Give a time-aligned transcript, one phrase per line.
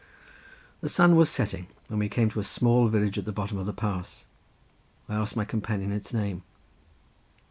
[0.79, 3.67] The sun was setting when we came to a small village at the bottom of
[3.67, 4.25] the pass.
[5.07, 6.41] I asked my companion its name.